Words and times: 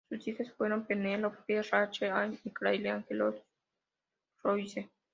Sus 0.09 0.27
hijas 0.27 0.51
fueron 0.53 0.87
Penelope 0.87 1.61
Rachel 1.61 2.09
Ann 2.09 2.39
y 2.43 2.49
Claire 2.49 2.89
Angela 2.89 3.35
Louise. 4.41 4.89